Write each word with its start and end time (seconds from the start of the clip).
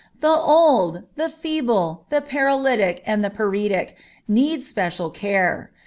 The 0.19 0.29
old, 0.35 1.03
the 1.15 1.29
feeble, 1.29 2.07
the 2.09 2.21
paralytic, 2.21 3.03
and 3.05 3.23
paretic 3.31 3.95
need 4.27 4.63
special 4.63 5.11
care. 5.11 5.69